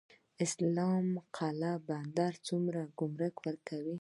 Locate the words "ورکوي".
3.45-3.95